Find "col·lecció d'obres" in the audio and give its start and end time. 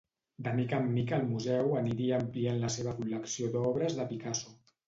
3.03-4.01